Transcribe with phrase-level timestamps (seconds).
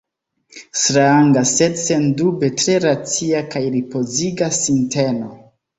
[0.83, 5.35] Stranga, sed sendube tre racia kaj ripoziga sinteno.